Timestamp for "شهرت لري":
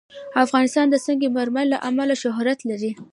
2.23-2.91